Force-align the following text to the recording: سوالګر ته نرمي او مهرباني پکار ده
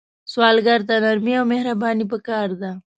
سوالګر 0.31 0.79
ته 0.87 0.95
نرمي 1.03 1.33
او 1.39 1.45
مهرباني 1.51 2.05
پکار 2.11 2.49
ده 2.61 2.71